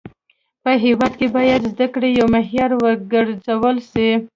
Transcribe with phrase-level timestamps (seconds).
[0.63, 4.07] په هيواد کي باید زده کړه يو معيار و ګرځول سي.